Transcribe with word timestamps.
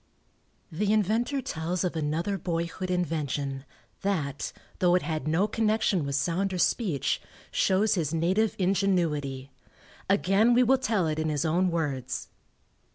The 0.71 0.91
inventor 0.91 1.43
tells 1.43 1.83
of 1.83 1.95
another 1.95 2.35
boyhood 2.39 2.89
invention 2.89 3.65
that, 4.01 4.51
though 4.79 4.95
it 4.95 5.03
had 5.03 5.27
no 5.27 5.47
connection 5.47 6.07
with 6.07 6.15
sound 6.15 6.51
or 6.55 6.57
speech, 6.57 7.21
shows 7.51 7.93
his 7.93 8.11
native 8.11 8.55
ingenuity. 8.57 9.51
Again 10.09 10.55
we 10.55 10.63
will 10.63 10.79
tell 10.79 11.05
it 11.05 11.19
in 11.19 11.29
his 11.29 11.45
own 11.45 11.69
words. 11.69 12.29